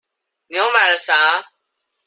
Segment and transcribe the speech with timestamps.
[0.47, 1.13] 你又買了啥？